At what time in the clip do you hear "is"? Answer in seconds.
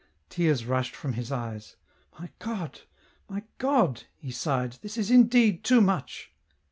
4.97-5.11